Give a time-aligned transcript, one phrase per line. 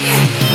[0.00, 0.47] Yeah.